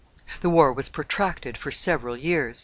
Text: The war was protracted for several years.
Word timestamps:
The 0.39 0.49
war 0.49 0.73
was 0.73 0.89
protracted 0.89 1.59
for 1.59 1.69
several 1.69 2.17
years. 2.17 2.59